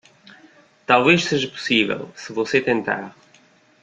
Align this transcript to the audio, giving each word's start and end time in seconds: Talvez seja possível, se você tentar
Talvez 0.83 1.25
seja 1.25 1.47
possível, 1.47 2.09
se 2.15 2.33
você 2.33 2.59
tentar 2.59 3.15